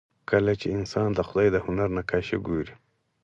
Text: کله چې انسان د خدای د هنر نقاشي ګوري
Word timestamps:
کله 0.29 0.51
چې 0.61 0.67
انسان 0.77 1.09
د 1.13 1.19
خدای 1.27 1.47
د 1.51 1.57
هنر 1.65 1.87
نقاشي 1.97 2.37
ګوري 2.47 2.73